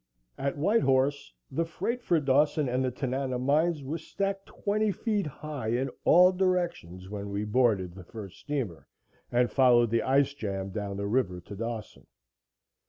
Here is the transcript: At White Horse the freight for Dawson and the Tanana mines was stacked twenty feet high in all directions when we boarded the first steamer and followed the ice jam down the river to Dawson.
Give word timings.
At 0.35 0.57
White 0.57 0.81
Horse 0.81 1.31
the 1.51 1.63
freight 1.63 2.01
for 2.01 2.19
Dawson 2.19 2.67
and 2.67 2.83
the 2.83 2.89
Tanana 2.89 3.37
mines 3.37 3.83
was 3.83 4.03
stacked 4.03 4.47
twenty 4.47 4.91
feet 4.91 5.27
high 5.27 5.67
in 5.73 5.91
all 6.05 6.31
directions 6.31 7.07
when 7.07 7.29
we 7.29 7.43
boarded 7.45 7.93
the 7.93 8.03
first 8.03 8.39
steamer 8.39 8.87
and 9.31 9.51
followed 9.51 9.91
the 9.91 10.01
ice 10.01 10.33
jam 10.33 10.71
down 10.71 10.97
the 10.97 11.05
river 11.05 11.39
to 11.41 11.55
Dawson. 11.55 12.07